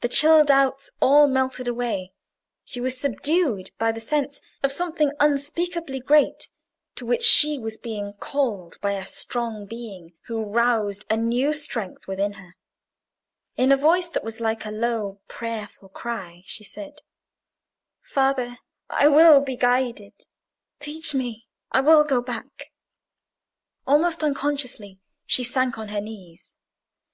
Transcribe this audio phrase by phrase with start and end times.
[0.00, 2.14] The chill doubts all melted away;
[2.64, 6.48] she was subdued by the sense of something unspeakably great
[6.94, 12.06] to which she was being called by a strong being who roused a new strength
[12.08, 12.54] within herself.
[13.58, 17.02] In a voice that was like a low, prayerful cry, she said—
[18.00, 18.56] "Father,
[18.88, 20.24] I will be guided.
[20.78, 21.46] Teach me!
[21.70, 22.72] I will go back."
[23.86, 26.54] Almost unconsciously she sank on her knees.